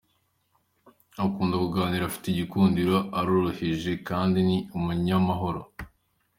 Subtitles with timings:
[1.25, 5.61] Akunda kuganira, afite igikundiro, aroroheje kandi ni umunyamahoro.